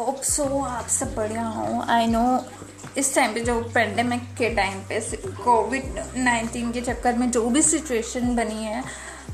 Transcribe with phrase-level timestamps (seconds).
[0.00, 2.44] Hope so आप सब बढ़िया हो। आई नो
[2.98, 5.00] इस टाइम पे जो पेंडेमिक के टाइम पे
[5.44, 8.82] कोविड नाइन्टीन के चक्कर में जो भी सिचुएशन बनी है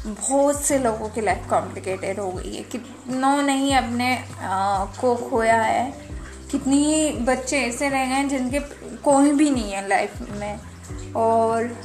[0.07, 5.61] बहुत से लोगों की लाइफ कॉम्प्लिकेटेड हो गई है। कितनों नहीं अपने आ, को खोया
[5.63, 5.91] है।
[6.51, 8.61] कितनी ही बच्चे ऐसे रह गए हैं जिनके
[9.05, 10.61] कोई भी नहीं है लाइफ में।
[11.17, 11.77] और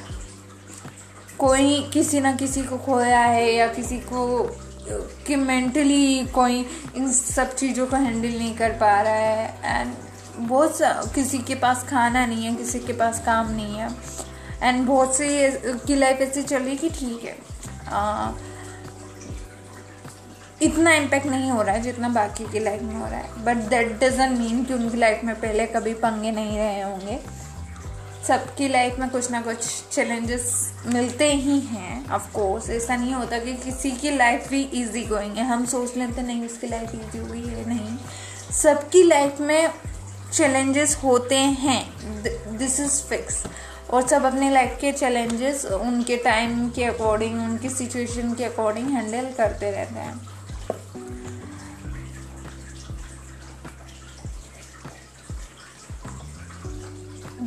[1.38, 4.44] कोई किसी ना किसी को खोया है या किसी को
[5.28, 9.94] कि मेंटली कोई इन सब चीज़ों को हैंडल नहीं कर पा रहा है एंड
[10.40, 10.78] बहुत
[11.16, 13.90] किसी के पास खाना नहीं है किसी के पास काम नहीं है
[14.64, 15.28] एंड बहुत से
[15.88, 17.38] की लाइफ ऐसी चल रही कि ठीक है।
[17.90, 18.32] आ,
[20.62, 23.58] इतना इम्पेक्ट नहीं हो रहा है जितना बाकी की लाइफ में हो रहा है। बट
[23.70, 27.20] दैट डजेंट मीन कि उनकी लाइफ में पहले कभी पंगे नहीं रहे होंगे।
[28.28, 29.58] सबकी लाइफ में कुछ ना कुछ
[29.92, 30.52] चैलेंजेस
[30.86, 35.38] मिलते ही हैं ऑफ़ कोर्स ऐसा नहीं होता कि किसी की लाइफ भी इजी गोइंग
[35.38, 37.98] है। हम सोच लेते नहीं, उसकी लाइफ इजी हुई है, नहीं।
[38.54, 39.70] सबकी लाइफ में
[40.34, 43.44] चैलेंजेस होते हैं। दिस इज़ फिक्स
[43.90, 49.32] और सब अपने लाइफ के चैलेंजेस उनके टाइम के अकॉर्डिंग उनकी सिचुएशन के अकॉर्डिंग हैंडल
[49.38, 50.20] करते रहते हैं।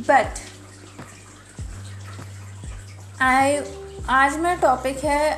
[0.01, 0.39] बट
[3.21, 3.57] आई
[4.09, 5.37] आज मेरा टॉपिक है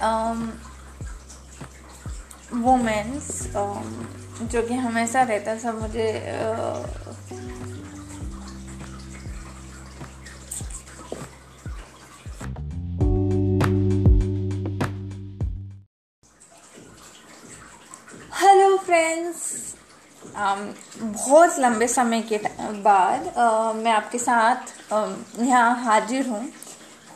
[2.54, 6.08] वुमेंस um, um, जो कि हमेशा रहता था मुझे
[18.42, 19.76] हेलो फ्रेंड्स
[20.36, 20.68] um,
[21.04, 22.38] बहुत लंबे समय के
[22.82, 25.10] बाद uh, मैं आपके साथ uh,
[25.42, 26.48] यहाँ हाजिर हूँ।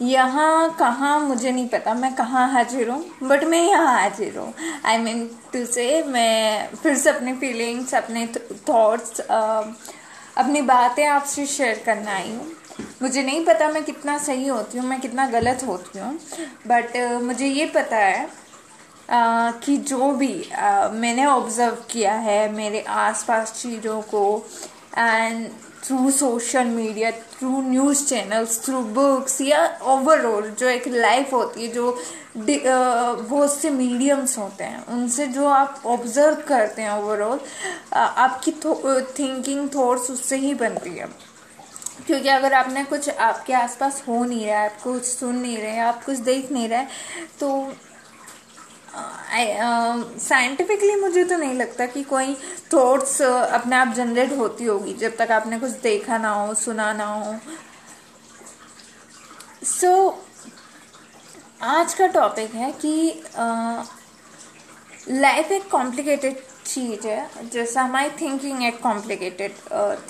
[0.01, 4.53] यहाँ कहाँ मुझे नहीं पता मैं कहाँ हाजिर हूँ बट मैं यहाँ हाजिर हूँ।
[4.85, 8.25] आई मीन टू से मैं फिर से अपनी फीलिंग्स अपने
[8.69, 12.51] थॉट्स अपनी बातें आपसे शेयर करना आई हूँ।
[13.01, 16.13] मुझे नहीं पता मैं कितना सही होती हूँ मैं कितना गलत होती हूँ
[16.67, 22.51] बट uh, मुझे ये पता है uh, कि जो भी uh, मैंने ऑब्ज़र्व किया है
[22.53, 24.23] मेरे आसपास चीज़ों को
[24.97, 25.49] and
[25.83, 31.67] through social media through news channels through books या ओवरऑल जो एक लाइफ होती है,
[31.67, 31.97] जो
[32.37, 37.39] बहुत से मीडियम्स होते हैं, उनसे जो आप ऑब्ज़र्व करते हैं ओवरऑल
[37.93, 38.51] आपकी
[39.19, 41.07] थिंकिंग थॉट्स उससे ही बनती है।
[42.07, 45.79] क्योंकि अगर आपने कुछ आपके आसपास हो नहीं रहा है, आप कुछ सुन नहीं रहे
[45.79, 46.85] आप कुछ देख नहीं रहे
[47.39, 47.73] तो
[48.93, 52.37] साइंटिफिकली uh, मुझे तो नहीं लगता कि कोई
[52.73, 56.93] थॉट्स uh, अपने आप जनरेट होती होगी जब तक आपने कुछ देखा ना हो सुना
[56.93, 57.35] ना हो।
[59.65, 60.13] सो so,
[61.61, 63.23] आज का टॉपिक है कि
[65.09, 66.35] लाइफ uh, एक कॉम्प्लिकेटेड
[66.65, 69.51] चीज़ है जैसा हमारी थिंकिंग एक कॉम्प्लिकेटेड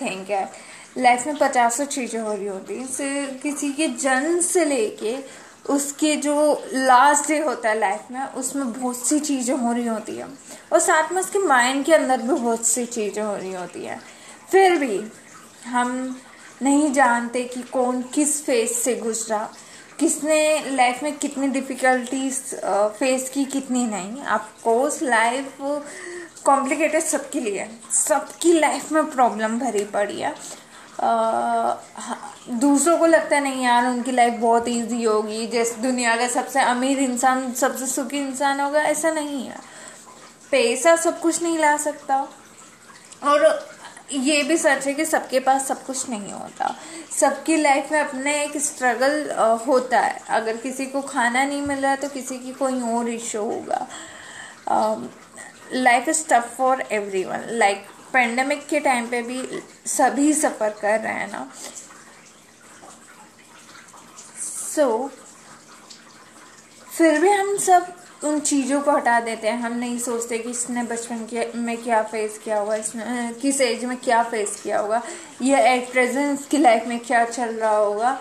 [0.01, 0.51] थिंक है।
[0.97, 5.17] लाइफ में पचासों चीज़ें हो रही होती हैं किसी के जन्म से लेके
[5.65, 6.33] उसके जो
[6.73, 10.27] लास्ट डे होता है लाइफ में, उसमें बहुत सी चीज़ें हो रही होती है।
[10.73, 14.01] और साथ में उसके माइंड के अंदर भी बहुत सी चीज़ें हो रही होती हैं।
[14.51, 15.01] फिर भी
[15.67, 16.21] हम
[16.61, 19.49] नहीं जानते कि कौन किस फ़ेज़ से गुजरा,
[19.99, 22.39] किसने लाइफ में कितनी डिफ़िकल्टीज
[22.99, 25.57] फेस की, कितनी नहीं। कोर्स लाइफ
[26.45, 30.33] कॉम्प्लिकेटेड सबके लिए सबकी लाइफ में प्रॉब्लम भरी पड़ी है।
[32.51, 36.61] दूसरों को लगता है, नहीं यार, उनकी लाइफ बहुत इजी होगी। जैसे दुनिया का सबसे
[36.61, 39.57] अमीर इंसान, सबसे सुखी इंसान होगा, ऐसा नहीं है।
[40.51, 42.15] पैसा सब कुछ नहीं ला सकता।
[43.23, 43.69] और
[44.11, 46.75] ये भी सच है कि सबके पास सब कुछ नहीं होता।
[47.11, 49.31] सबकी लाइफ में अपने एक स्ट्रगल
[49.67, 53.41] होता है। अगर किसी को खाना नहीं मिल रहा तो किसी की कोई और इशू
[53.41, 53.87] होगा।
[55.73, 59.41] Life is tough for every one like pandemic के टाइम पे भी
[59.87, 61.47] सभी सफ़र कर रहे हैं ना।
[64.39, 65.09] सो so,
[66.89, 67.93] फिर भी हम सब
[68.23, 72.01] उन चीज़ों को हटा देते हैं। हम नहीं सोचते कि इसने बचपन के में क्या
[72.03, 75.01] फेस किया होगा इसने किस एज में क्या फेस किया होगा
[75.41, 78.17] या एट प्रेजेंट इसकी लाइफ में क्या चल रहा होगा।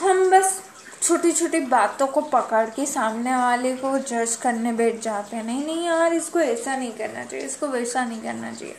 [0.00, 0.60] हम बस
[1.02, 5.64] छोटी छोटी बातों को पकड़ के सामने वाले को जज करने बैठ जाते हैं। नहीं
[5.66, 8.74] नहीं यार इसको ऐसा नहीं करना चाहिए इसको वैसा नहीं करना चाहिए।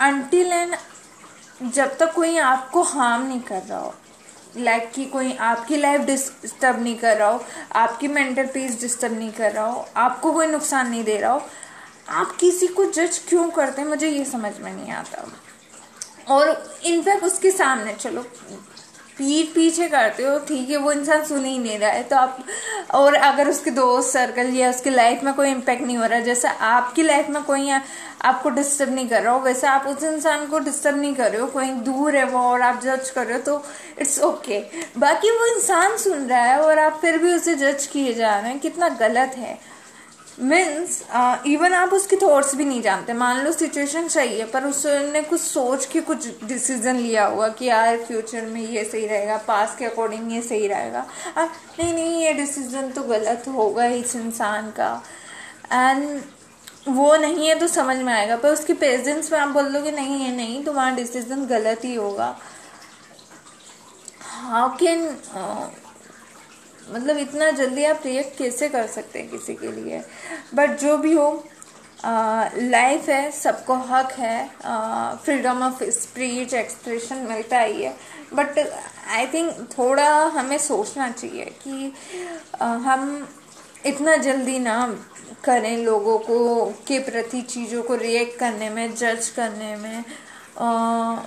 [0.00, 0.76] अनटिल एंड
[1.62, 3.94] जब तक कोई आपको हार्म नहीं कर रहा हो
[4.56, 7.44] लाइक like कि कोई आपकी लाइफ डिस्टर्ब नहीं कर रहा हो,
[7.74, 11.42] आपकी मेंटल पीस डिस्टर्ब नहीं कर रहा हो, आपको कोई नुकसान नहीं दे रहा हो,
[12.08, 13.88] आप किसी को जज क्यों करते हैं?
[13.88, 15.26] मुझे ये समझ में नहीं आता।
[16.28, 18.24] और इनफैक्ट उसके सामने, चलो
[19.18, 22.38] पीठ पीछे करते हो, ठीक है, वो इंसान सुन ही नहीं रहा है तो आप,
[22.94, 26.48] और अगर उसके दोस्त, सर्कल या उसकी लाइफ में कोई इम्पेक्ट नहीं हो रहा, जैसे
[26.48, 30.58] आपकी लाइफ में कोई आपको डिस्टर्ब नहीं कर रहा हो, वैसे आप उस इंसान को
[30.58, 33.42] डिस्टर्ब नहीं कर रहे हो, कोई दूर है वो और आप जज कर रहे हो
[33.42, 33.62] तो
[34.00, 34.98] इट्स ओके okay.
[34.98, 38.50] बाकी वो इंसान सुन रहा है और आप फिर भी उसे जज किए जा रहे
[38.50, 39.58] हैं, कितना गलत है
[40.38, 41.02] मीन्स
[41.46, 45.40] इवन आप उसकी थॉट्स भी नहीं जानते। मान लो सिचुएशन सही है पर उसने कुछ
[45.40, 49.84] सोच के कुछ डिसीज़न लिया हुआ कि यार फ्यूचर में ये सही रहेगा पास के
[49.84, 51.06] अकॉर्डिंग ये सही रहेगा।
[51.36, 55.02] अब नहीं नहीं, ये डिसीज़न तो गलत होगा इस इंसान का।
[55.72, 56.20] एंड
[56.88, 59.92] वो नहीं है तो समझ में आएगा। पर उसकी पेजेंस में आप बोल दो कि
[59.92, 62.36] नहीं है नहीं तुम्हारा डिसीज़न गलत ही होगा।
[64.22, 65.08] हाउ कैन
[66.90, 70.02] मतलब इतना जल्दी आप रिएक्ट कैसे कर सकते हैं किसी के लिए?
[70.54, 71.28] बट जो भी हो
[72.04, 74.48] लाइफ है सबको हक है
[75.24, 77.94] फ्रीडम ऑफ़ स्पीच एक्सप्रेशन मिलता ही है।
[78.34, 78.58] बट
[79.14, 81.92] आई थिंक थोड़ा हमें सोचना चाहिए कि
[82.60, 83.28] आ, हम
[83.86, 84.76] इतना जल्दी ना
[85.44, 90.04] करें लोगों को के प्रति चीज़ों को रिएक्ट करने में जज करने में
[90.58, 91.22] आ,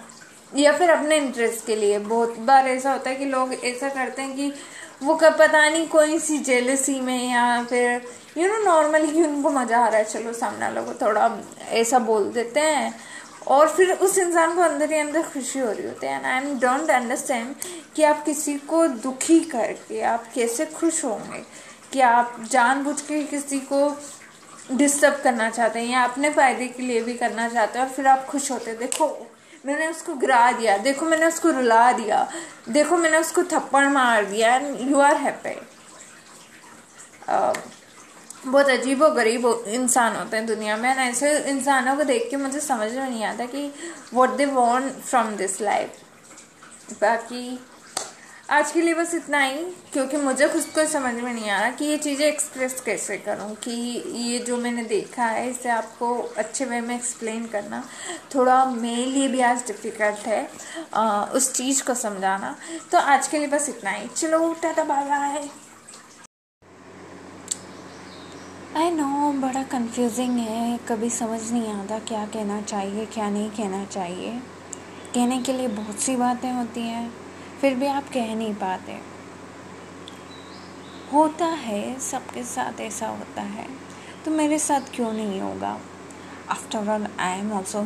[0.56, 4.22] या फिर अपने इंटरेस्ट के लिए। बहुत बार ऐसा होता है कि लोग ऐसा करते
[4.22, 4.52] हैं कि
[5.02, 8.02] वो कब पता नहीं कोई सी जेलसी में या फिर
[8.38, 11.30] यू नो नॉर्मली उनको मज़ा आ रहा है, चलो सामने वालों को थोड़ा
[11.72, 12.94] ऐसा बोल देते हैं।
[13.48, 16.38] और फिर उस इंसान को अंदर ही अंदर खुशी हो रही होती है and I
[16.38, 17.56] am don't understand
[17.96, 21.44] कि आप किसी को दुखी करके, आप कैसे खुश होंगे
[21.94, 23.98] कि आप जानबूझ के किसी को
[24.72, 28.08] डिस्टर्ब करना चाहते हैं या अपने फ़ायदे के लिए भी करना चाहते हैं और फिर
[28.08, 29.08] आप खुश होते देखो
[29.66, 32.28] मैंने उसको गिरा दिया। देखो, मैंने उसको रुला दिया।
[32.70, 35.60] देखो, मैंने उसको थप्पड़ मार दिया। एंड यू आर हैप्पी
[38.46, 42.38] बहुत अजीब और गरीब इंसान होते हैं दुनिया में। एंड ऐसे इंसानों को देख के
[42.38, 43.72] मुझे समझ में नहीं आता कि
[44.14, 45.90] what they want from this life
[47.02, 47.60] बाकी
[48.52, 49.58] आज के लिए बस इतना ही
[49.94, 53.54] क्योंकि मुझे खुद को समझ में नहीं आ रहा कि ये चीज़ें एक्सप्रेस कैसे करूँ
[53.56, 53.72] कि
[54.22, 57.84] ये जो मैंने देखा है इसे आपको अच्छे वे में एक्सप्लेन करना
[58.36, 60.42] थोड़ा मेरे लिए भी आज डिफ़िकल्ट है
[60.94, 62.56] आ, उस चीज़ को समझाना।
[62.92, 65.48] तो आज के लिए बस इतना ही। चलो tata bye bye
[68.78, 73.86] I know बड़ा कंफ्यूजिंग है कभी समझ नहीं आता क्या कहना चाहिए क्या नहीं कहना
[73.86, 74.38] चाहिए।
[75.14, 77.29] कहने के लिए बहुत सी बातें होती हैं।
[77.62, 79.00] फिर भी आप कह नहीं पाते।
[81.14, 83.68] होता है सबके साथ ऐसा होता है।
[84.26, 85.78] तो मेरे साथ क्यों नहीं होगा?
[86.50, 87.86] After all I am also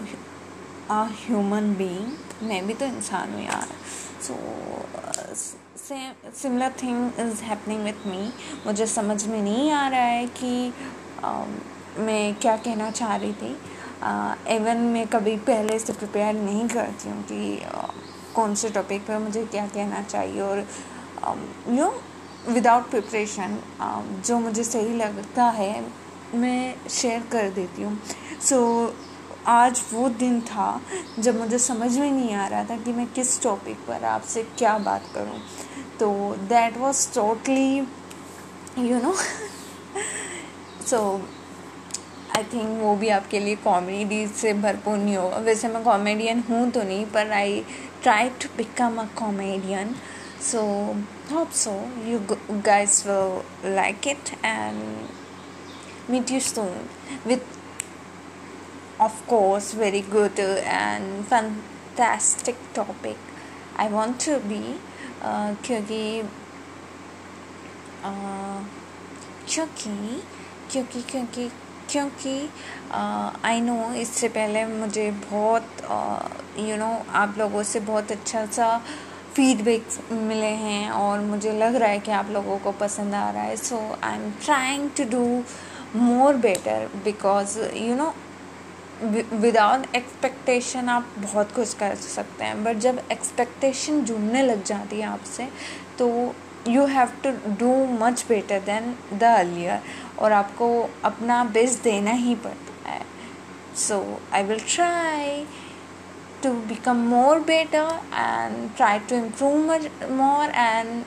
[0.92, 3.68] a human being मैं भी तो इंसान हूँ यार।
[4.22, 4.34] So
[6.34, 8.32] similar thing is happening with me
[8.66, 10.74] मुझे समझ में नहीं आ रहा है कि
[11.22, 11.48] uh,
[12.00, 13.52] मैं क्या कहना चाह रही थी।
[14.56, 17.42] इवन uh, मैं कभी पहले से प्रिपेयर नहीं करती हूँ कि
[17.72, 17.92] uh,
[18.36, 20.66] कौन से टॉपिक पर मुझे क्या कहना चाहिए और
[21.70, 21.92] यू
[22.50, 23.58] विदाउट प्रिपरेशन
[24.26, 25.74] जो मुझे सही लगता है
[26.36, 27.98] मैं शेयर कर देती हूँ।
[28.42, 28.94] सो so,
[29.48, 30.82] आज वो दिन था
[31.20, 34.78] जब मुझे समझ में नहीं आ रहा था कि मैं किस टॉपिक पर आपसे क्या
[34.80, 35.40] बात करूँ।
[36.00, 36.10] तो
[36.50, 39.14] that was totally you know
[40.88, 41.00] so
[42.38, 46.70] I think वो भी आपके लिए कॉमेडी से भरपूर नहीं होगा। वैसे मैं कॉमेडियन हूँ
[46.72, 47.64] तो नहीं पर आई
[48.03, 49.95] try to become a comedian
[50.39, 50.97] so
[51.29, 52.23] hope so you
[52.63, 55.09] guys will like it and
[56.09, 56.89] meet you soon
[57.25, 57.43] with
[59.01, 63.17] of course very good and fantastic topic
[63.77, 64.75] i want to be
[65.23, 66.23] uh, क्योंकि
[69.49, 70.23] क्योंकि
[70.71, 71.51] क्योंकि क्योंकि
[71.94, 72.50] क्योंकि
[73.46, 75.82] I know इससे पहले मुझे बहुत
[76.60, 78.78] you know आप लोगों से बहुत अच्छा सा
[79.36, 83.44] फीडबैक मिले हैं और मुझे लग रहा है कि आप लोगों को पसंद आ रहा
[83.44, 85.26] है। So I am trying to do
[85.96, 88.14] more better because you know
[89.04, 95.08] without expectation आप बहुत कुछ कर सकते हैं। बट जब एक्सपेक्टेशन जुड़ने लग जाती है
[95.08, 95.48] आपसे
[96.00, 96.10] तो
[96.68, 99.80] you have to do much better than the earlier
[100.20, 100.68] और आपको
[101.06, 103.02] अपना बेस्ट देना ही पड़ता है।
[103.78, 104.00] So
[104.34, 105.46] I will try
[106.44, 109.56] to become more better and try to improve
[110.12, 111.04] more and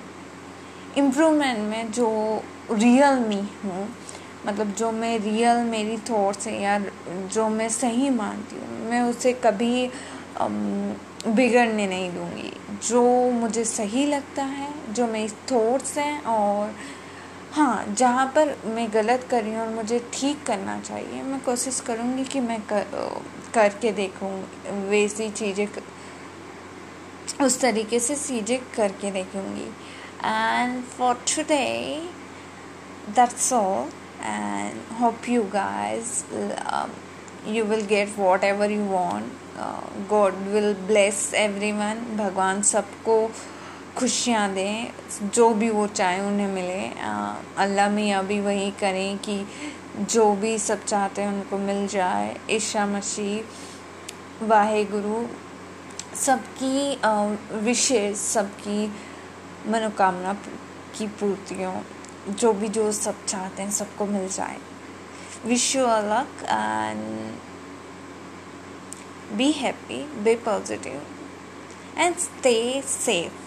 [0.98, 2.08] improvement में जो
[2.72, 3.88] रियल मी हूँ
[4.46, 6.78] मतलब जो मैं रियल मेरी थॉट्स हैं या
[7.32, 9.86] जो मैं सही मानती हूँ, मैं उसे कभी
[11.26, 12.52] बिगड़ने नहीं दूँगी।
[12.88, 13.02] जो
[13.32, 16.74] मुझे सही लगता है, जो मेरी थॉट्स हैं और
[17.52, 21.80] हाँ जहाँ पर मैं गलत कर रही हूँ और मुझे ठीक करना चाहिए, मैं कोशिश
[21.80, 22.84] करूँगी कि मैं कर,
[23.54, 24.32] करके देखूँ
[24.88, 25.66] वैसी चीज़ें
[27.42, 29.68] उस तरीके से चीज़ें करके देखूँगी।
[30.24, 31.64] And for today
[33.16, 33.88] that's all
[34.22, 36.24] and hope you guys
[37.54, 39.34] you will get whatever you want.
[40.08, 43.14] God will bless every one भगवान सबको
[43.96, 44.92] खुशियाँ दें,
[45.34, 46.82] जो भी वो चाहे उन्हें मिले।
[47.64, 49.38] अल्लाह मियाँ भी वही करें कि
[50.04, 55.24] जो भी सब चाहते हैं उनको मिल जाए। ईशा मसीह वाहे गुरु
[56.16, 58.86] सबकी विशेष सबकी
[59.70, 60.32] मनोकामना
[60.98, 61.74] की पूर्तियों,
[62.30, 64.58] जो भी जो सब चाहते हैं सबको मिल जाए।
[65.46, 67.00] विश यू अलग and
[69.36, 71.02] be happy be positive
[71.98, 73.44] and stay safe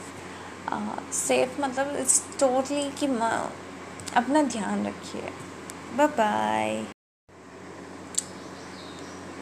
[1.15, 3.05] safe मतलब इट्स टोटली कि
[4.15, 5.31] अपना ध्यान रखिए।
[5.97, 6.85] बाय बाय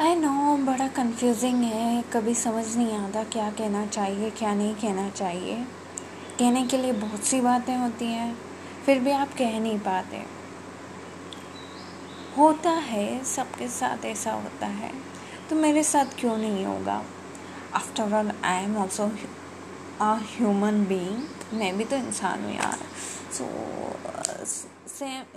[0.01, 5.09] आई नो बड़ा कंफ्यूजिंग है, कभी समझ नहीं आता क्या कहना चाहिए, क्या नहीं कहना
[5.09, 5.55] चाहिए।
[6.39, 8.35] कहने के लिए बहुत सी बातें होती हैं,
[8.85, 10.23] फिर भी आप कह नहीं पाते।
[12.37, 14.91] होता है सबके साथ ऐसा होता है।
[15.49, 17.01] तो मेरे साथ क्यों नहीं होगा?
[17.75, 19.09] After all I am also
[20.01, 22.77] a human being मैं भी तो इंसान हूँ यार।
[23.33, 23.45] So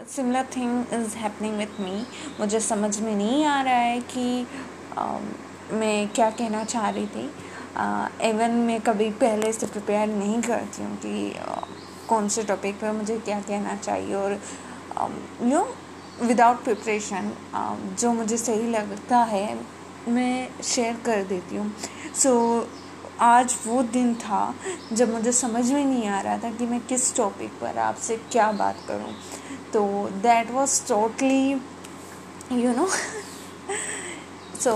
[0.08, 2.06] similar thing is happening with me
[2.40, 4.46] मुझे समझ में नहीं आ रहा है कि
[4.96, 5.20] uh,
[5.72, 7.24] मैं क्या कहना चाह रही थी।
[8.28, 11.64] इवन uh, मैं कभी पहले से प्रिपेयर नहीं करती हूँ कि uh,
[12.08, 14.40] कौन से टॉपिक पर मुझे क्या कहना चाहिए और
[15.42, 15.64] यू
[16.22, 17.32] विदाउट प्रिपरेशन
[18.00, 19.58] जो मुझे सही लगता है
[20.08, 21.72] मैं शेयर कर देती हूँ।
[22.14, 22.68] सो so,
[23.22, 24.54] आज वो दिन था
[24.92, 28.50] जब मुझे समझ में नहीं आ रहा था कि मैं किस टॉपिक पर आपसे क्या
[28.52, 29.12] बात करूँ।
[29.72, 29.82] तो
[30.22, 31.50] that was totally
[32.52, 32.88] you know
[34.60, 34.72] so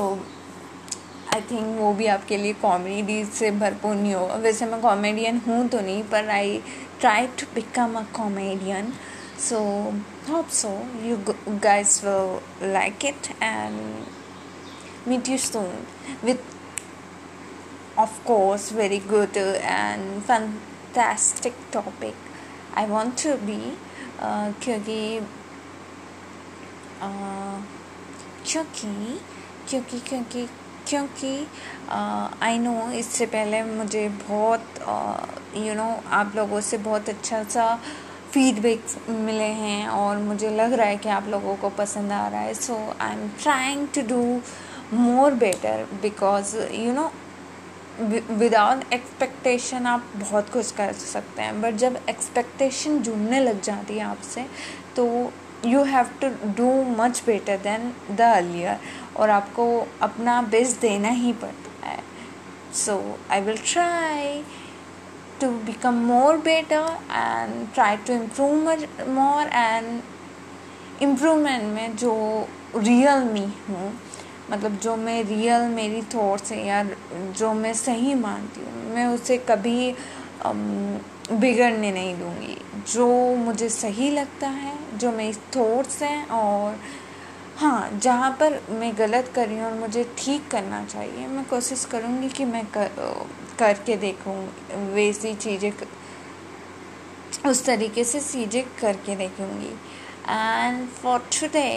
[1.35, 5.67] I think वो भी आपके लिए कॉमेडी से भरपूर नहीं होगा। वैसे मैं कॉमेडियन हूँ
[5.69, 6.61] तो नहीं पर I
[7.01, 8.93] try to become a comedian
[9.48, 9.60] so
[10.30, 10.70] hope so
[11.04, 11.18] you
[11.66, 15.86] guys will like it and meet you soon
[16.30, 16.42] with
[17.98, 19.38] of course very good
[19.76, 22.16] and fantastic topic
[22.76, 23.60] I want to be
[24.22, 25.02] uh, क्योंकि
[27.02, 27.58] uh,
[28.46, 29.20] क्योंकि
[29.70, 30.48] क्योंकि क्योंकि
[30.88, 31.34] क्योंकि
[32.44, 34.80] I know इससे पहले मुझे बहुत
[35.56, 37.68] you uh, no आप लोगों से बहुत अच्छा सा
[38.35, 42.41] फीडबैक मिले हैं और मुझे लग रहा है कि आप लोगों को पसंद आ रहा
[42.41, 44.23] है। So I am trying to do
[44.97, 47.13] more better because you know
[48.01, 54.05] without expectation आप बहुत कुछ कर सकते हैं। बट जब एक्सपेक्टेशन जुड़ने लग जाती है
[54.05, 54.47] आपसे
[54.97, 55.07] तो
[55.67, 58.79] you have to do much better than the earlier
[59.17, 59.67] और आपको
[60.03, 61.99] अपना बेस्ट देना ही पड़ता है।
[62.75, 62.99] So
[63.31, 64.43] I will try
[65.41, 68.53] to become more better and try to improve
[69.11, 70.03] more and
[71.03, 72.15] improvement में जो
[72.77, 73.93] रियल मी हूँ
[74.51, 76.83] मतलब जो मैं रियल मेरी थॉट्स हैं या
[77.39, 79.95] जो मैं सही मानती हूँ, मैं उसे कभी
[80.47, 82.57] बिगड़ने नहीं दूँगी।
[82.93, 86.77] जो मुझे सही लगता है, जो मेरी थॉट्स हैं और
[87.57, 91.85] हाँ जहाँ पर मैं गलत कर रही हूँ और मुझे ठीक करना चाहिए मैं कोशिश
[91.93, 92.91] करूँगी कि मैं कर
[93.59, 94.37] करके देखूँ
[94.95, 95.73] वैसी चीज़ें
[97.51, 99.73] उस तरीके से चीज़ें करके देखूँगी।
[100.29, 101.71] And for today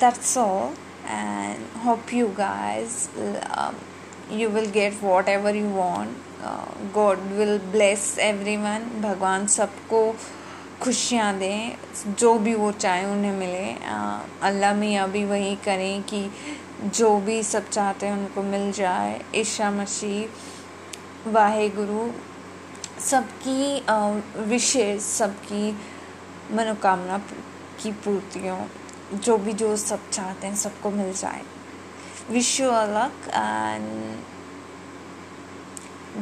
[0.00, 0.74] that's all
[1.14, 2.92] and hope you guys
[3.54, 3.74] um,
[4.30, 10.00] you will get whatever you want uh, god will bless everyone भगवान सबको
[10.82, 11.76] खुशियाँ दें,
[12.14, 13.72] जो भी वो चाहें उन्हें मिले।
[14.42, 16.30] अल्लाह मियाँ भी वही करें कि
[16.86, 22.10] जो भी सब चाहते हैं उनको मिल जाए। ईशा मसीह वाहे गुरु
[23.00, 23.80] सबकी
[24.48, 25.70] विशेष सबकी
[26.52, 27.18] मनोकामना
[27.82, 28.58] की पूर्तियों,
[29.14, 31.42] जो भी जो सब चाहते हैं सबको मिल जाए।
[32.30, 33.84] विश यू अलग and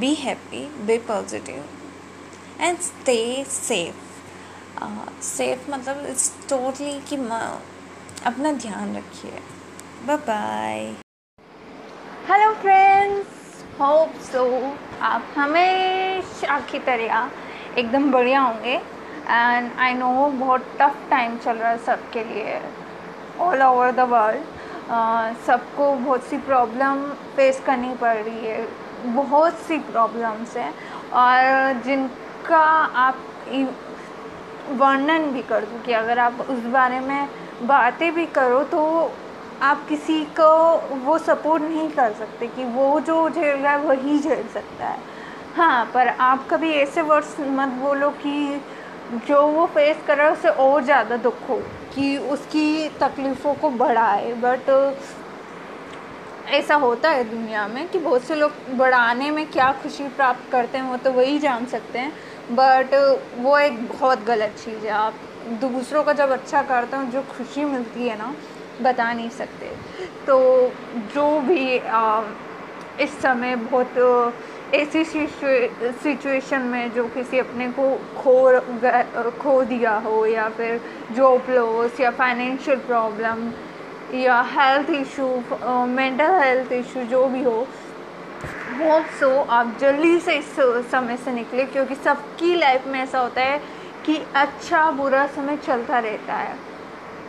[0.00, 1.64] be happy be positive
[2.60, 4.10] and stay safe
[5.22, 7.16] safe मतलब इट्स टोटली कि
[8.26, 9.40] अपना ध्यान रखिए।
[10.06, 10.80] Bye bye
[12.28, 13.26] hello friends
[13.80, 14.44] hope so
[15.02, 17.30] आप हमेशा की तरह
[17.78, 22.60] एकदम बढ़िया होंगे। एंड आई नो बहुत टफ टाइम चल रहा है सबके लिए।
[23.40, 27.04] ऑल ओवर द वर्ल्ड सबको बहुत सी प्रॉब्लम
[27.36, 28.66] फेस करनी पड़ रही है।
[29.14, 30.72] बहुत सी प्रॉब्लम्स हैं।
[31.12, 32.64] और जिनका
[33.06, 33.16] आप
[34.70, 37.28] वर्णन भी कर दूँ कि अगर आप उस बारे में
[37.62, 38.80] बातें भी करो तो
[39.62, 44.18] आप किसी को वो सपोर्ट नहीं कर सकते कि वो जो झेल रहा है वही
[44.18, 44.98] झेल सकता है।
[45.56, 48.60] हाँ पर आप कभी ऐसे वर्ड्स मत बोलो कि
[49.26, 51.56] जो वो फेस कर रहा है उसे और ज़्यादा दुख हो
[51.94, 54.70] कि उसकी तकलीफ़ों को बढ़ाए। बट
[56.50, 60.78] ऐसा होता है दुनिया में कि बहुत से लोग बढ़ाने में क्या खुशी प्राप्त करते
[60.78, 62.12] हैं वो तो वही जान सकते हैं।
[62.50, 62.94] बट
[63.38, 65.14] वो एक बहुत गलत चीज़ है। आप
[65.60, 68.34] दूसरों का जब अच्छा करते हो जो खुशी मिलती है ना
[68.82, 69.66] बता नहीं सकते।
[70.26, 70.38] तो
[71.14, 72.22] जो भी आ,
[73.00, 73.98] इस समय बहुत
[74.74, 78.34] ऐसी सिचुएशन में जो किसी अपने को खो
[79.42, 80.80] खो दिया हो या फिर
[81.16, 83.50] जॉब लॉस या फाइनेंशियल प्रॉब्लम
[84.14, 85.26] या health issue
[85.88, 87.66] mental health issue जो भी हो
[88.82, 90.54] होप सो आप जल्दी से इस
[90.90, 93.58] समय से निकले क्योंकि सबकी लाइफ में ऐसा होता है
[94.06, 96.56] कि अच्छा बुरा समय चलता रहता है।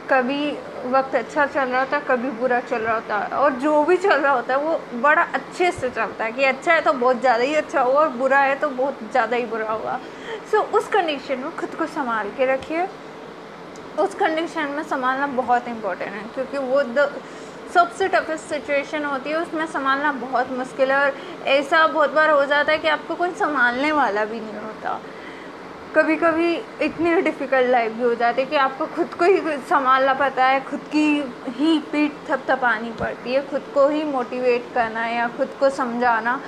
[0.09, 0.49] कभी
[0.91, 3.97] वक्त अच्छा चल रहा होता है कभी बुरा चल रहा होता है और जो भी
[3.97, 7.19] चल रहा होता है वो बड़ा अच्छे से चलता है कि अच्छा है तो बहुत
[7.19, 9.99] ज़्यादा ही अच्छा हुआ और बुरा है तो बहुत ज़्यादा ही बुरा हुआ।
[10.51, 12.87] सो so, उस कंडीशन में खुद को संभाल के रखिए।
[13.99, 17.09] उस कंडीशन में संभालना बहुत इम्पोर्टेंट है क्योंकि वो द
[17.73, 22.45] सबसे टफेस्ट सिचुएशन होती है, उसमें संभालना बहुत मुश्किल है और ऐसा बहुत बार हो
[22.45, 24.99] जाता है कि आपको कोई संभालने वाला भी नहीं होता।
[25.95, 30.13] कभी कभी इतनी डिफ़िकल्ट लाइफ भी हो जाती है कि आपको खुद को ही संभालना
[30.13, 31.05] पड़ता है, खुद की
[31.57, 36.39] ही पीठ थपथपानी पड़ती है, खुद को ही मोटिवेट करना या खुद को समझाना,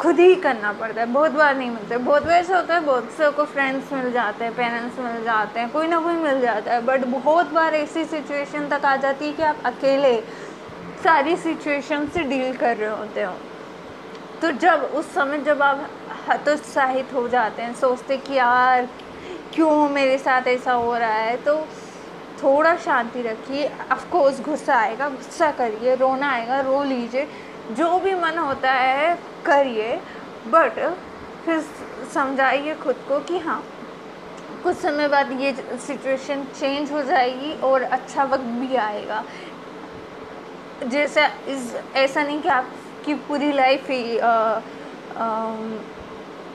[0.00, 3.10] खुद ही करना पड़ता है। बहुत बार नहीं मिलते बहुत बार ऐसा होता है, बहुत
[3.16, 6.72] से को फ्रेंड्स मिल जाते हैं पेरेंट्स मिल जाते हैं, कोई ना कोई मिल जाता
[6.72, 10.16] है बट बहुत बार ऐसी सिचुएशन तक आ जाती है कि आप अकेले
[11.02, 13.34] सारी सिचुएशन से डील कर रहे होते हो।
[14.42, 15.88] तो जब, उस समय जब आप
[16.28, 18.88] हतोत्साहित हो जाते हैं, सोचते कि यार,
[19.54, 21.56] क्यों मेरे साथ ऐसा हो रहा है तो
[22.42, 27.28] थोड़ा शांति रखिए। अफकोर्स गुस्सा आएगा, गुस्सा करिए, रोना आएगा, रो लीजिए।
[27.70, 30.00] जो भी मन होता है, करिए।
[30.46, 30.96] बट
[31.44, 31.60] फिर
[32.14, 33.62] समझाइए खुद को कि हाँ
[34.62, 35.52] कुछ समय बाद ये
[35.86, 39.24] सिचुएशन चेंज हो जाएगी और अच्छा वक्त भी आएगा।
[40.84, 44.18] जैसा इस, ऐसा नहीं कि आपकी पूरी लाइफ ही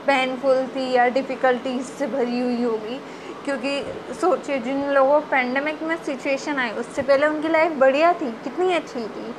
[0.06, 3.00] पेनफुल थी या डिफ़िकल्टीज से भरी हुई होगी।
[3.44, 8.74] क्योंकि सोचिए, जिन लोगों पेंडेमिक में सिचुएशन आई उससे पहले उनकी लाइफ बढ़िया थी, कितनी
[8.74, 9.34] अच्छी थी।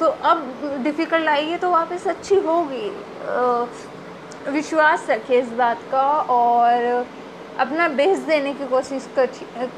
[0.00, 2.88] तो अब डिफ़िकल्ट आई है तो वापस अच्छी होगी।
[4.50, 7.06] विश्वास रखिए इस बात का और
[7.58, 9.08] अपना बेस देने की कोशिश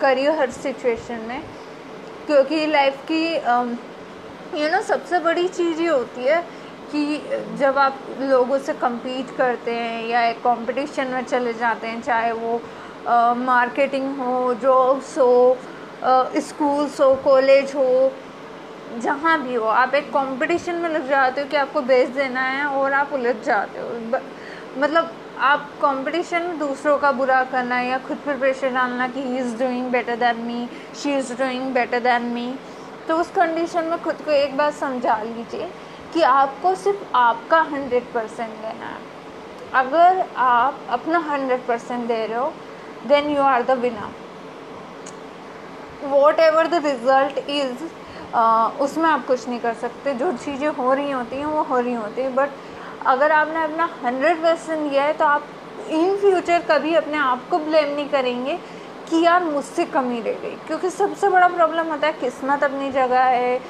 [0.01, 1.42] करिए हर सिचुएशन में।
[2.27, 3.22] क्योंकि लाइफ की
[4.55, 6.41] यू नो सबसे बड़ी चीज़ ये होती है
[6.93, 12.01] कि जब आप लोगों से compete करते हैं या एक कंपटीशन में चले जाते हैं,
[12.03, 12.61] चाहे वो
[13.37, 15.57] मार्केटिंग हो जॉब्स हो
[16.41, 18.13] स्कूल्स हो कॉलेज हो,
[18.99, 22.65] जहाँ भी हो, आप एक कंपटीशन में लग जाते हो कि आपको बेच देना है
[22.67, 24.21] और आप उलझ जाते हो।
[24.79, 29.39] मतलब आप कंपटीशन में दूसरों का बुरा करना या खुद पर प्रेशर डालना कि he
[29.39, 30.69] is doing better than me
[31.03, 32.53] she is doing better than me
[33.09, 35.68] तो उस कंडीशन में खुद को एक बार समझा लीजिए
[36.14, 38.99] कि आपको सिर्फ़ आपका हंड्रेड परसेंट देना है।
[39.77, 42.53] अगर आप अपना हंड्रेड परसेंट दे रहे हो
[43.07, 44.11] then you are the winner
[46.40, 47.85] whatever the result is
[48.83, 51.94] उसमें आप कुछ नहीं कर सकते। जो चीज़ें हो रही होती हैं, वो हो रही
[51.94, 52.51] होती हैं। बट
[53.07, 55.44] अगर आपने अपना हंड्रेड परसेंट दिया है तो आप
[55.90, 58.59] इन फ्यूचर कभी अपने आप को ब्लेम नहीं करेंगे।
[59.11, 63.23] कि यार मुझसे कमी रह गई क्योंकि सबसे बड़ा प्रॉब्लम होता है किस्मत अपनी जगह
[63.25, 63.61] है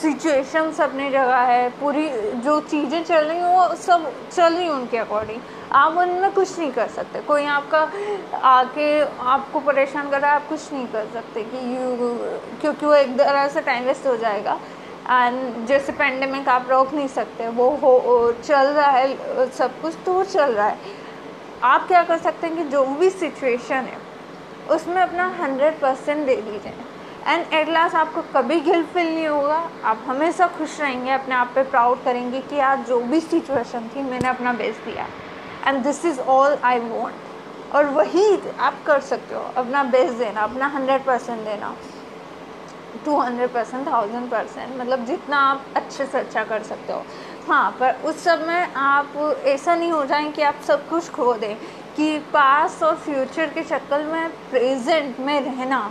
[0.00, 2.08] सिचुएशंस अपनी जगह है, पूरी
[2.44, 5.40] जो चीज़ें चल रही हैं वो सब चल रही हैं उनके अकॉर्डिंग
[5.72, 7.80] आप उनमें कुछ नहीं कर सकते। कोई आपका
[8.48, 8.88] आके
[9.26, 12.14] आपको परेशान कर रहा है, आप कुछ नहीं कर सकते कि यू
[12.60, 14.58] क्योंकि वो एक तरह से टाइम वेस्ट हो जाएगा।
[15.10, 20.22] एंड जैसे पेंडेमिक आप रोक नहीं सकते, वो हो चल रहा है, सब कुछ तो
[20.24, 20.78] चल रहा है।
[21.64, 23.98] आप क्या कर सकते हैं कि जो भी सिचुएशन है,
[24.70, 26.72] उसमें अपना हंड्रेड परसेंट दे दीजिए।
[27.26, 31.52] एंड एट लास्ट आपको कभी गिल्ट फील नहीं होगा। आप हमेशा खुश रहेंगे, अपने आप
[31.54, 35.06] पे प्राउड करेंगे कि आज जो भी सिचुएशन थी, मैंने अपना बेस्ट दिया।
[35.66, 40.40] And this is all I want और वही आप कर सकते हो, अपना बेस्ट देना,
[40.40, 41.74] अपना हंड्रेड परसेंट देना।
[43.04, 47.04] Two hundred percent thousand percent मतलब जितना आप अच्छे से अच्छा कर सकते हो।
[47.48, 51.54] हाँ पर उस समय आप ऐसा नहीं हो जाए कि आप सब कुछ खो दें
[51.96, 55.90] कि पास और फ्यूचर के शक्ल में प्रेजेंट में रहना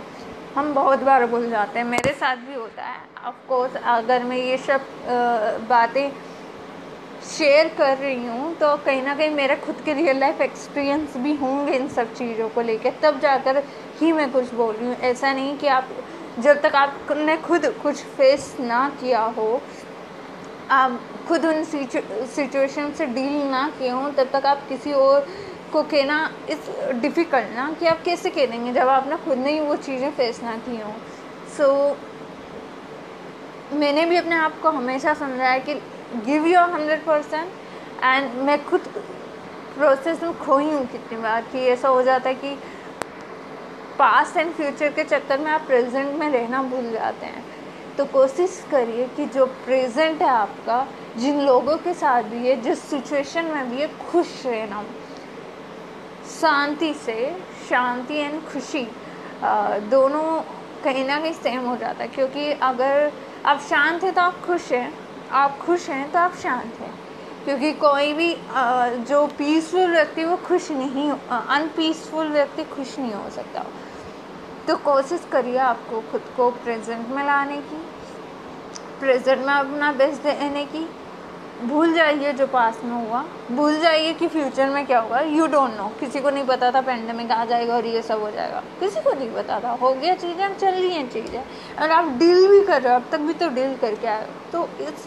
[0.56, 4.36] हम बहुत बार भूल जाते हैं। मेरे साथ भी होता है। ऑफ़ कोर्स अगर मैं
[4.36, 4.80] ये सब
[5.68, 6.10] बातें
[7.28, 11.34] शेयर कर रही हूँ तो कहीं ना कहीं मेरे खुद के रियल लाइफ एक्सपीरियंस भी
[11.36, 13.62] होंगे इन सब चीज़ों को लेकर तब जाकर
[14.00, 15.88] ही मैं कुछ बोल। रही हूँ ऐसा नहीं कि आप,
[16.38, 19.60] जब तक आपने खुद कुछ फेस ना किया हो
[20.70, 25.26] आप खुद उन सिचुएशन से डील ना किए हों तब तक आप किसी और
[25.72, 29.60] को कहना इस डिफ़िकल्ट ना कि आप कैसे कह देंगे जब आपने खुद ने ही
[29.60, 30.92] वो चीज़ें फेस ना की हों।
[31.56, 31.96] सो so,
[33.74, 35.74] मैंने भी अपने आप को हमेशा समझाया कि
[36.26, 37.48] give your hundred percent
[38.04, 38.80] and मैं खुद
[39.76, 42.54] प्रोसेस में खोई हूँ कितनी बार कि ऐसा हो जाता है कि
[43.98, 47.44] पास्ट एंड फ्यूचर के चक्कर में आप प्रेजेंट में रहना भूल जाते हैं।
[47.98, 52.82] तो कोशिश करिए कि जो प्रेजेंट है आपका, जिन लोगों के साथ भी है, जिस
[52.90, 54.82] सिचुएशन में भी है, खुश रहना
[56.30, 57.30] शांति से,
[57.68, 58.86] शांति एंड खुशी
[59.90, 60.40] दोनों
[60.84, 63.12] कहीं ना कहीं सेम हो जाता है। क्योंकि अगर
[63.46, 64.92] आप शांत हैं तो आप खुश हैं,
[65.32, 66.92] आप खुश हैं तो आप शांत हैं।
[67.44, 68.34] क्योंकि कोई भी
[69.08, 73.64] जो पीसफुल व्यक्ति, वो खुश नहीं अनपीसफुल व्यक्ति खुश नहीं हो सकता।
[74.68, 77.82] तो कोशिश करिए आपको खुद को प्रेजेंट में लाने की
[79.00, 80.86] प्रेजेंट में अपना बेस्ट देने की।
[81.64, 85.76] भूल जाइए जो पास में हुआ। भूल जाइए कि फ्यूचर में क्या होगा यू डोंट
[85.76, 89.00] नो किसी को नहीं पता था पेंडेमिक आ जाएगा और ये सब हो जाएगा। किसी
[89.00, 91.40] को नहीं पता था। हो गया चीज़ें चल रही हैं चीज़ें।
[91.82, 94.50] और आप डील भी कर रहे हो। अब तक भी तो डील करके आए हो।
[94.52, 95.06] तो इस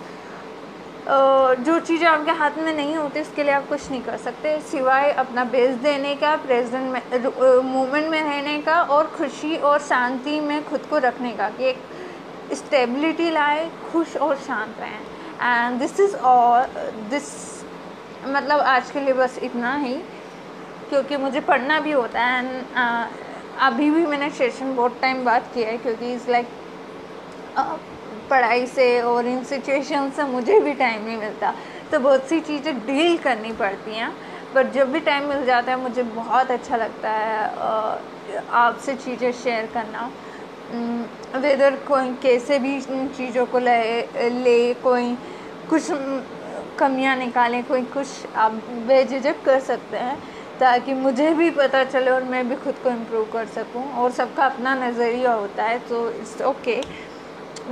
[1.08, 5.12] जो चीज़ें आपके हाथ में नहीं होती उसके लिए आप कुछ नहीं कर सकते। सिवाय
[5.14, 7.02] अपना बेस देने का प्रेजेंट में
[7.66, 11.78] मोमेंट में रहने का और खुशी और शांति में खुद को रखने का कि एक
[12.54, 15.00] स्टेबिलिटी लाए खुश और शांत रहें।
[15.44, 16.66] And this is all
[17.10, 17.32] this
[18.28, 19.96] मतलब आज के लिए बस इतना ही
[20.90, 22.64] क्योंकि मुझे पढ़ना भी होता है। एंड
[23.62, 27.87] अभी भी मैंने सेशन बहुत टाइम बात किया है क्योंकि इज़ लाइक like,
[28.30, 31.54] पढ़ाई से और इन सिचुएशन से मुझे भी टाइम नहीं मिलता।
[31.92, 34.12] तो बहुत सी चीज़ें डील करनी पड़ती हैं
[34.56, 39.66] बट जब भी टाइम मिल जाता है, मुझे बहुत अच्छा लगता है आपसे चीज़ें शेयर
[39.74, 40.10] करना।
[41.36, 45.16] वेदर कोई कैसे भी इन चीज़ों को ले ले, कोई
[45.70, 45.88] कुछ
[46.80, 48.52] कमियाँ निकालें, कोई कुछ आप
[48.88, 50.18] बेझिझक कर सकते हैं,
[50.60, 54.46] ताकि मुझे भी पता चले और मैं भी खुद को इम्प्रूव कर सकूँ। और सबका
[54.46, 56.90] अपना नज़रिया होता है तो इट्स ओके okay.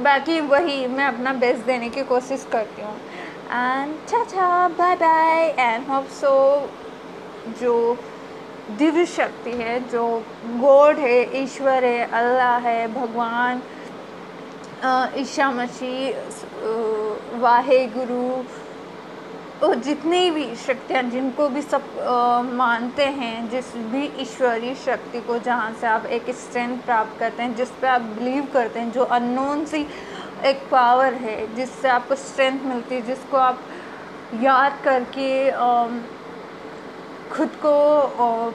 [0.03, 2.95] बाकी वही मैं अपना बेस्ट देने की कोशिश करती हूँ।
[3.51, 6.31] एंड चा bye bye and hope so
[7.62, 7.75] जो
[8.77, 10.03] दिव्य शक्ति है, जो
[10.62, 13.62] गॉड है, ईश्वर है, अल्लाह है, भगवान
[15.19, 18.25] ईशा मसीह वाहे गुरु
[19.63, 21.84] और जितनी भी शक्तियाँ जिनको भी सब
[22.54, 27.56] मानते हैं, जिस भी ईश्वरीय शक्ति को जहाँ से आप एक स्ट्रेंथ प्राप्त करते हैं,
[27.56, 29.86] जिस पे आप बिलीव करते हैं, जो अननोन सी
[30.46, 33.60] एक पावर है, जिससे आपको स्ट्रेंथ मिलती है, जिसको आप
[34.44, 35.52] याद करके
[37.30, 37.74] खुद को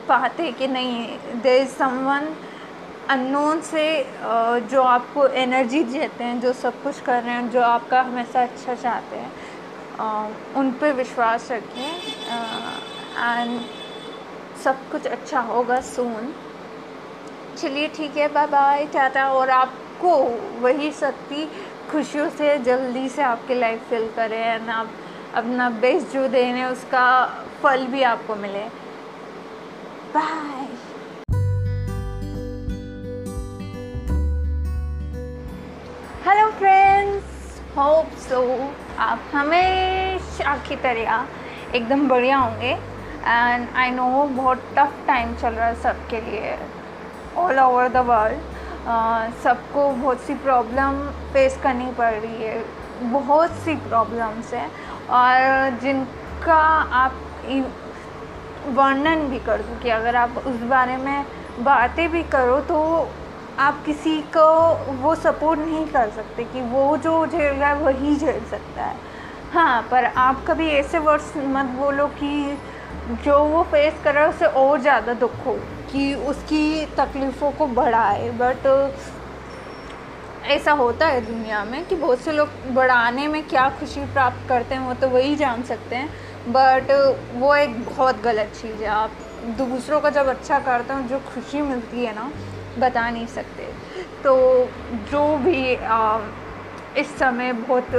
[0.08, 2.28] पाते कि नहीं दे इज़ समवन
[3.10, 3.84] अननोन से
[4.70, 8.74] जो आपको एनर्जी देते हैं, जो सब कुछ कर रहे हैं, जो आपका हमेशा अच्छा
[8.74, 9.39] चाहते हैं।
[10.56, 11.92] उन पर विश्वास रखें
[13.18, 13.60] एंड
[14.64, 16.32] सब कुछ अच्छा होगा सून
[17.56, 20.12] चलिए ठीक है बाय बाय टाटा, और आपको
[20.60, 21.48] वही शक्ति
[21.90, 24.90] खुशियों से जल्दी से आपकी लाइफ फिल करें एंड आप
[25.36, 27.06] अपना बेस्ट जो देने उसका
[27.62, 28.64] फल भी आपको मिले.
[30.14, 30.66] Bye
[36.26, 37.29] hello friends
[37.76, 38.38] hope so
[38.98, 45.66] आप हमेशा की तरह एकदम बढ़िया होंगे। एंड आई नो बहुत टफ टाइम चल रहा
[45.66, 46.56] है सबके लिए।
[47.36, 51.00] ऑल ओवर द वर्ल्ड सबको बहुत सी प्रॉब्लम
[51.32, 52.64] फेस करनी पड़ रही है।
[53.12, 54.70] बहुत सी प्रॉब्लम्स हैं।
[55.10, 56.60] और जिनका
[57.04, 57.12] आप
[58.76, 61.24] वर्णन भी कर दो कि अगर आप उस बारे में
[61.60, 62.82] बातें भी करो तो
[63.60, 64.42] आप किसी को
[65.02, 68.96] वो सपोर्ट नहीं कर सकते कि वो जो झेल रहा है वही झेल सकता है।
[69.52, 72.58] हाँ पर आप कभी ऐसे वर्ड्स मत बोलो कि
[73.24, 75.52] जो वो फेस कर रहा है, उसे और ज़्यादा दुख हो
[75.92, 78.66] कि उसकी तकलीफ़ों को बढ़ाए। बट
[80.46, 84.74] ऐसा होता है दुनिया में कि बहुत से लोग बढ़ाने में क्या खुशी प्राप्त करते
[84.74, 86.08] हैं, वो तो वही जान सकते हैं।
[86.48, 86.90] बट
[87.34, 89.10] वो एक बहुत गलत चीज़ है। आप
[89.58, 92.30] दूसरों का जब अच्छा करते हैं, जो खुशी मिलती है ना
[92.78, 93.64] बता नहीं सकते।
[94.24, 94.34] तो
[95.10, 96.18] जो भी आ,
[96.98, 97.94] इस समय बहुत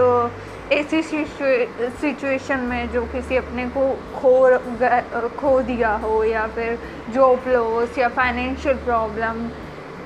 [0.72, 3.84] ऐसी सिचुएशन में जो किसी अपने को
[4.16, 6.78] खो खो दिया हो या फिर
[7.10, 9.50] जॉब लॉस या फाइनेंशियल प्रॉब्लम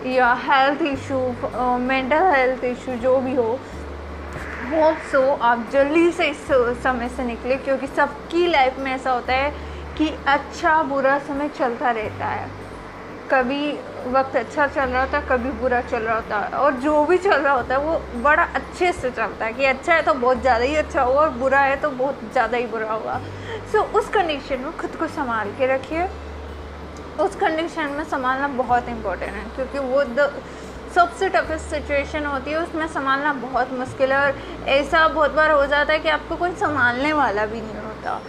[0.05, 1.19] या health issue
[1.79, 3.49] mental health issue जो भी हो
[4.71, 6.47] होप सो आप जल्दी से इस
[6.83, 9.51] समय से निकले क्योंकि सबकी लाइफ में ऐसा होता है
[9.97, 12.49] कि अच्छा बुरा समय चलता रहता है।
[13.31, 13.71] कभी
[14.07, 17.17] वक्त अच्छा चल रहा होता है कभी बुरा चल रहा होता है और जो भी
[17.17, 20.41] चल रहा होता है वो बड़ा अच्छे से चलता है कि अच्छा है तो बहुत
[20.41, 23.17] ज़्यादा ही अच्छा हुआ और बुरा है तो बहुत ज़्यादा ही बुरा हुआ।
[23.71, 26.07] सो so, उस कंडीशन में खुद को संभाल के रखिए।
[27.19, 30.31] उस कंडीशन में संभालना बहुत इम्पोर्टेंट है क्योंकि वो द
[30.95, 35.65] सबसे टफेस्ट सिचुएशन होती है उसमें संभालना बहुत मुश्किल है और ऐसा बहुत बार हो
[35.65, 38.19] जाता है कि आपको कोई संभालने वाला भी नहीं होता।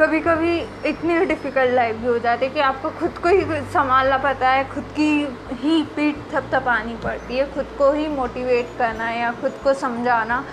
[0.00, 3.40] कभी कभी इतनी डिफ़िकल्ट लाइफ भी हो जाती है कि आपको खुद को ही
[3.72, 5.10] संभालना पड़ता है, खुद की
[5.62, 10.44] ही पीठ थपथपानी पड़ती है, खुद को ही मोटिवेट करना या खुद को समझाना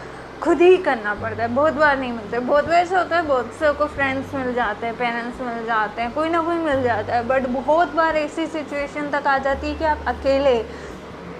[0.41, 3.51] खुद ही करना पड़ता है। बहुत बार नहीं मिलते बहुत बार ऐसा होता है, बहुत
[3.59, 7.15] से को फ्रेंड्स मिल जाते हैं पेरेंट्स मिल जाते हैं, कोई ना कोई मिल जाता
[7.15, 10.61] है। बट बहुत बार ऐसी सिचुएशन तक आ जाती है कि आप अकेले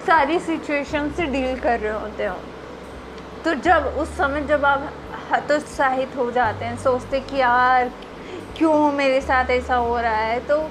[0.06, 2.36] सारी सिचुएशन से डील कर रहे होते हो।
[3.44, 4.92] तो जब, उस समय जब आप
[5.32, 7.90] हतोत्साहित हो जाते हैं सोचते कि यार
[8.56, 10.40] क्यों मेरे साथ ऐसा हो रहा है?
[10.40, 10.62] तो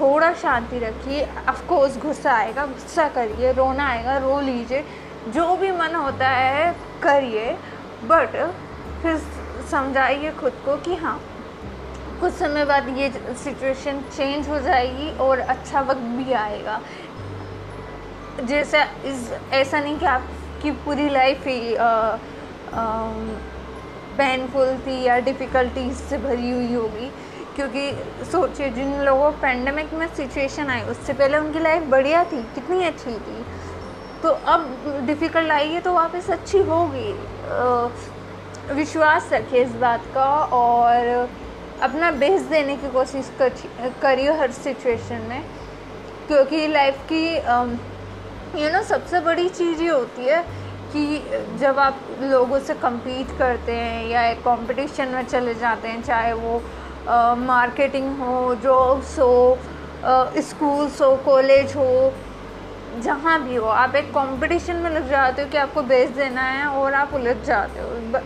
[0.00, 4.84] थोड़ा शांति रखिए। अफकोर्स गुस्सा आएगा गुस्सा करिए रोना आएगा रो लीजिए।
[5.28, 7.52] जो भी मन होता है करिए।
[8.04, 8.36] बट
[9.02, 9.16] फिर
[9.70, 11.20] समझाइए खुद को कि हाँ
[12.20, 13.10] कुछ समय बाद ये
[13.44, 16.80] सिचुएशन चेंज हो जाएगी और अच्छा वक्त भी आएगा।
[18.40, 21.86] जैसा इस ऐसा नहीं कि आपकी पूरी लाइफ ही आ,
[22.74, 23.12] आ,
[24.16, 27.10] पेनफुल थी या डिफ़िकल्टीज से भरी हुई होगी,
[27.56, 27.90] क्योंकि
[28.26, 33.10] सोचिए, जिन लोगों पेंडेमिक में सिचुएशन आई उससे पहले उनकी लाइफ बढ़िया थी, कितनी अच्छी
[33.10, 33.44] थी।
[34.22, 37.12] तो अब डिफ़िकल्ट आई है तो वापस अच्छी होगी।
[38.74, 41.28] विश्वास रखिए इस बात का और
[41.82, 43.30] अपना बेस देने की कोशिश
[44.02, 45.42] करिए हर सिचुएशन में,
[46.28, 47.24] क्योंकि लाइफ की
[48.56, 50.44] यू नो सबसे बड़ी चीज़ ये होती है
[50.92, 56.02] कि जब आप लोगों से कम्पीट करते हैं या एक कॉम्पिटिशन में चले जाते हैं,
[56.02, 56.62] चाहे वो
[57.36, 59.58] मार्केटिंग हो जॉब्स हो
[60.42, 62.12] स्कूल्स हो कॉलेज हो,
[63.02, 66.66] जहाँ भी हो, आप एक कंपटीशन में लग जाते हो कि आपको बेच देना है
[66.68, 68.20] और आप उलझ जाते हो।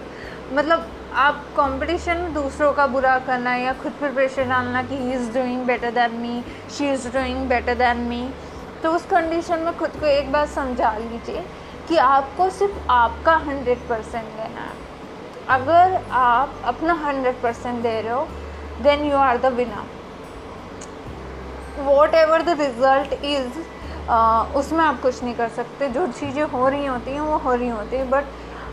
[0.53, 5.13] मतलब आप कंपटीशन में दूसरों का बुरा करना या खुद पर प्रेशर डालना कि he
[5.13, 6.43] is doing better than me
[6.77, 8.29] she is doing better than me
[8.83, 11.45] तो उस कंडीशन में खुद को एक बार समझा लीजिए
[11.89, 14.73] कि आपको सिर्फ़ आपका हंड्रेड परसेंट देना है।
[15.51, 18.27] अगर आप अपना हंड्रेड परसेंट दे रहे हो
[18.83, 19.85] then you are the winner
[22.15, 23.59] whatever the result is
[24.59, 27.69] उसमें आप कुछ नहीं कर सकते। जो चीज़ें हो रही होती हैं, वो हो रही
[27.69, 28.25] होती हैं। बट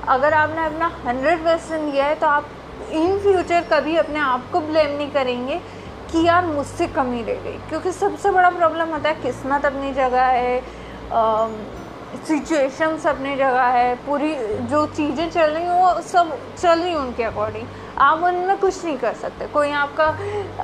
[0.09, 2.45] अगर आपने अपना हंड्रेड परसेंट दिया है तो आप
[2.91, 5.59] इन फ्यूचर कभी अपने आप को ब्लेम नहीं करेंगे
[6.11, 10.25] कि यार मुझसे कमी रह गई। क्योंकि सबसे बड़ा प्रॉब्लम होता है, किस्मत अपनी जगह
[10.25, 10.59] है
[12.17, 14.33] सिचुएशंस अपनी जगह है, पूरी
[14.69, 17.67] जो चीज़ें चल रही हैं, वो सब चल रही हैं उनके अकॉर्डिंग
[17.99, 20.05] आप उनमें कुछ नहीं कर सकते। कोई आपका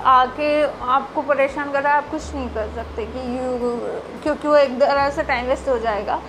[0.10, 0.50] आके
[0.88, 3.72] आपको परेशान कर रहा है, आप कुछ नहीं कर सकते कि यू
[4.24, 6.20] क्योंकि वो एक तरह से टाइम वेस्ट हो जाएगा।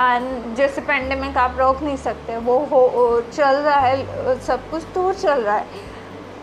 [0.00, 5.12] एंड जैसे पेंडेमिक आप रोक नहीं सकते, वो हो चल रहा है, सब कुछ तो
[5.12, 5.66] चल रहा है।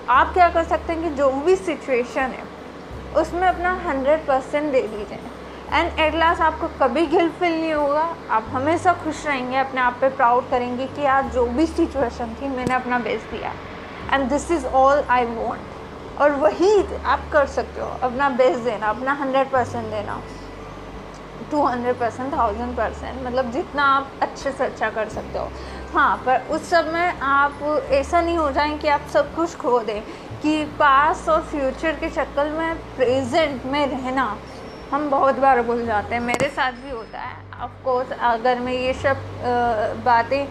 [0.10, 2.44] आप क्या कर सकते हैं कि जो भी सिचुएशन है,
[3.18, 5.20] उसमें अपना हंड्रेड परसेंट दे दीजिए।
[5.74, 9.98] एंड एट लास्ट आपको कभी गिल्ट फील नहीं होगा। आप हमेशा खुश रहेंगे, अपने आप
[10.02, 13.54] पे प्राउड करेंगे कि यार जो भी सिचुएशन थी, मैंने अपना बेस्ट दिया।
[14.14, 18.88] And this is all I want और वही आप कर सकते हो, अपना बेस्ट देना,
[18.88, 20.22] अपना हंड्रेड परसेंट देना।
[21.52, 25.50] Two hundred percent thousand percent मतलब जितना आप अच्छे से अच्छा कर सकते हो।
[25.96, 29.80] हाँ पर उस सब में आप ऐसा नहीं हो जाए कि आप सब कुछ खो
[29.80, 30.02] दें।
[30.42, 34.36] कि पास और फ्यूचर के चक्कर में प्रेजेंट में रहना।
[34.92, 38.94] हम बहुत बार भूल जाते हैं, मेरे साथ भी होता है। ऑफकोर्स अगर मैं ये
[38.94, 39.18] सब
[40.06, 40.48] बातें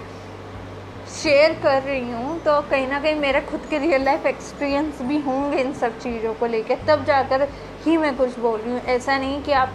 [1.12, 5.18] शेयर कर रही हूँ तो कहीं ना कहीं मेरा खुद के रियल लाइफ एक्सपीरियंस भी
[5.22, 7.48] होंगे इन सब चीज़ों को लेकर तब जाकर
[7.84, 9.74] ही मैं कुछ बोल रही हूँ। ऐसा नहीं कि आप,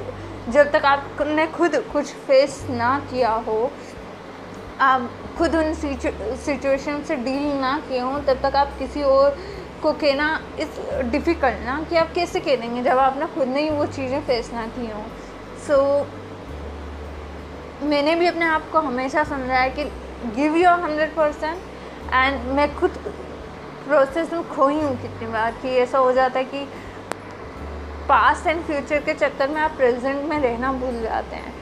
[0.50, 3.72] जब तक आपने खुद कुछ फेस ना किया हो,
[4.82, 9.38] आप खुद उन सिचुएशन से डील ना किए हों, तब तक आप किसी और
[9.86, 10.28] को कहना
[10.60, 10.80] इस
[11.12, 14.52] डिफ़िकल्ट ना कि आप कैसे कह देंगे जब आपने खुद ने ही वो चीज़ें फेस
[14.54, 15.04] ना की हों।
[15.68, 16.06] सो so,
[17.84, 19.84] मैंने भी अपने आप को हमेशा समझाया कि
[20.36, 21.58] give your hundred percent
[22.14, 22.92] and मैं खुद
[23.86, 26.66] प्रोसेस में खोई हूँ कितनी बार कि ऐसा हो जाता है कि
[28.10, 31.54] पास्ट एंड फ्यूचर के चक्कर में आप प्रेजेंट में रहना भूल जाते हैं।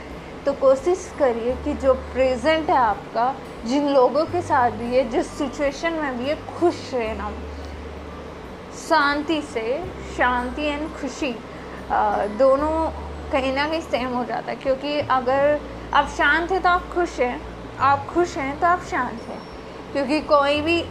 [0.46, 3.34] तो कोशिश करिए कि जो प्रेजेंट है आपका
[3.66, 7.32] जिन लोगों के साथ भी है जिस सिचुएशन में भी है खुश रहना।
[8.88, 9.84] शांति से,
[10.18, 11.32] शांति एंड खुशी
[12.38, 12.76] दोनों
[13.32, 15.60] कहीं ना कहीं सेम हो जाता है। क्योंकि अगर
[15.94, 17.40] आप शांत हैं तो आप खुश हैं,
[17.80, 19.42] आप खुश हैं तो आप शांत हैं।
[19.94, 20.82] क्योंकि कोई भी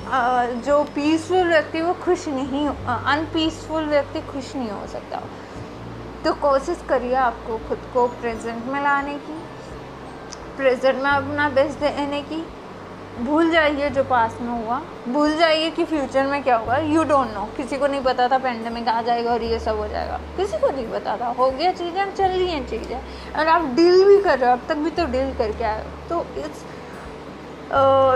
[0.62, 5.22] जो पीसफुल व्यक्ति वो खुश नहीं अनपीसफुल व्यक्ति खुश नहीं हो सकता।
[6.24, 9.38] तो कोशिश करिए आपको खुद को प्रेजेंट में लाने की
[10.56, 12.44] प्रेजेंट में अपना बेस्ट देने की।
[13.18, 17.34] भूल जाइए जो पास में हुआ। भूल जाइए कि फ्यूचर में क्या होगा यू डोंट
[17.34, 20.58] नो किसी को नहीं पता था पेंडेमिक आ जाएगा और ये सब हो जाएगा। किसी
[20.58, 22.96] को नहीं पता था। हो गया चीज़ें चल रही हैं चीज़ें।
[23.38, 26.08] और आप डील भी कर रहे हो। अब तक भी तो डील करके आए हो।
[26.08, 26.64] तो इस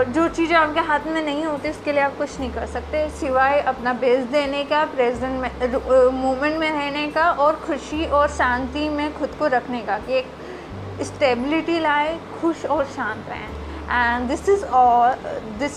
[0.09, 3.59] जो चीज़ें आपके हाथ में नहीं होती उसके लिए आप कुछ नहीं कर सकते। सिवाय
[3.61, 9.17] अपना बेस देने का प्रेजेंट में मोमेंट में रहने का और खुशी और शांति में
[9.19, 14.63] खुद को रखने का कि एक स्टेबिलिटी लाए, खुश और शांत रहें। And this is
[14.65, 15.13] all
[15.59, 15.75] this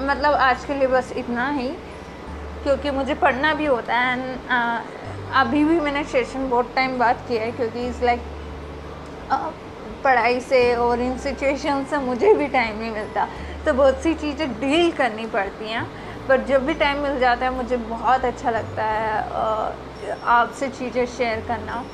[0.00, 1.68] मतलब आज के लिए बस इतना ही
[2.62, 4.80] क्योंकि मुझे पढ़ना भी होता है एंड uh,
[5.40, 8.20] अभी भी मैंने सेशन बहुत टाइम बाद किया है क्योंकि इज़ लाइक
[9.30, 9.52] uh,
[10.04, 13.26] पढ़ाई से और इन सिचुएशन से मुझे भी टाइम नहीं मिलता।
[13.66, 15.84] तो बहुत सी चीज़ें डील करनी पड़ती हैं
[16.28, 21.04] पर जब भी टाइम मिल जाता है मुझे बहुत अच्छा लगता है uh, आपसे चीज़ें
[21.06, 21.84] शेयर करना।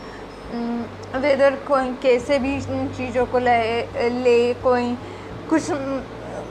[0.51, 4.95] वेदर कोई कैसे भी चीज़ों को ले ले, कोई
[5.51, 5.67] कुछ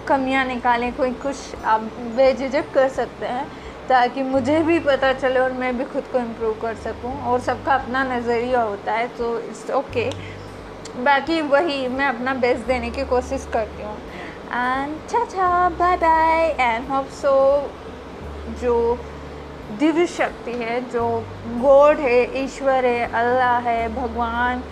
[0.08, 1.82] कमियाँ निकालें, कोई कुछ आप
[2.16, 3.46] बेझिझक कर सकते हैं,
[3.90, 7.74] ताकि मुझे भी पता चले और मैं भी खुद को इम्प्रूव कर सकूँ, और सबका
[7.76, 10.10] अपना नज़रिया होता है तो इट्स ओके
[11.04, 13.98] बाकी वही मैं अपना बेस्ट देने की कोशिश करती हूँ.
[14.48, 17.34] एंड चा bye bye and hope so
[18.62, 18.76] जो
[19.70, 21.06] दिव्य शक्ति है जो
[21.62, 24.64] गॉड है ईश्वर है अल्लाह है भगवान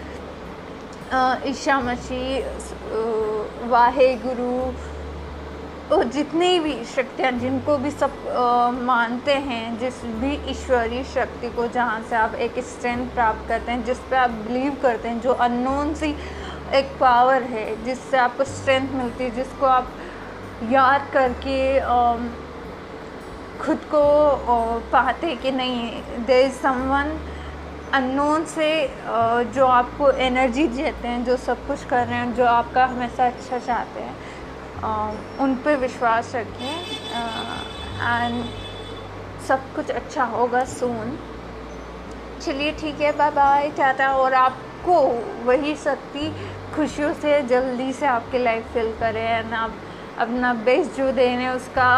[1.48, 4.52] ईशा मसीह वाहे गुरु
[5.92, 8.14] और जितनी भी शक्तियाँ जिनको भी सब
[8.84, 13.84] मानते हैं जिस भी ईश्वरीय शक्ति को जहाँ से आप एक स्ट्रेंथ प्राप्त करते हैं
[13.86, 16.16] जिस पे आप बिलीव करते हैं जो अननोन सी
[16.76, 19.92] एक पावर है जिससे आपको स्ट्रेंथ मिलती है जिसको आप
[20.72, 22.18] याद करके आ,
[23.62, 24.02] खुद को
[24.92, 27.18] पाते कि नहीं दे इज़ समवन
[27.94, 28.70] अननोन से
[29.56, 33.60] जो आपको एनर्जी देते हैं, जो सब कुछ कर रहे हैं, जो आपका हमेशा अच्छा
[33.60, 36.76] चाहते हैं उन पर विश्वास रखें
[38.02, 38.44] एंड
[39.48, 41.18] सब कुछ अच्छा होगा सून
[42.42, 45.00] चलिए ठीक है बाय बाय टाटा, और आपको
[45.46, 46.32] वही शक्ति
[46.76, 49.76] खुशियों से, जल्दी से आपकी लाइफ फिल करें एंड आप
[50.20, 51.90] अपना बेस्ट जो देने उसका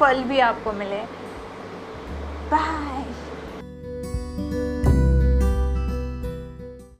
[0.00, 1.00] फल भी आपको मिले।
[2.50, 2.97] बाय